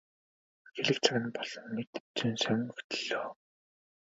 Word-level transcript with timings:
Хэлэх 0.73 0.97
цаг 1.05 1.15
нь 1.21 1.33
болсон 1.35 1.65
мэт 1.75 1.91
зөн 2.17 2.33
совин 2.43 2.69
хөтөллөө. 2.75 3.25